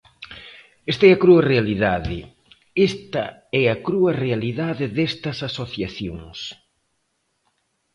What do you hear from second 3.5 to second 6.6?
é a crúa realidade destas asociacións.